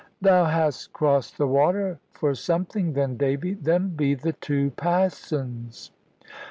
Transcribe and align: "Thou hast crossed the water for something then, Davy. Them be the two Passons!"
"Thou 0.19 0.45
hast 0.45 0.91
crossed 0.93 1.37
the 1.37 1.45
water 1.45 1.99
for 2.13 2.33
something 2.33 2.93
then, 2.93 3.17
Davy. 3.17 3.53
Them 3.53 3.89
be 3.89 4.15
the 4.15 4.33
two 4.33 4.71
Passons!" 4.71 5.91